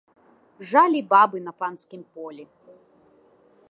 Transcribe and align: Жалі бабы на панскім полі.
Жалі 0.69 1.01
бабы 1.13 1.37
на 1.49 1.53
панскім 1.61 2.01
полі. 2.17 2.43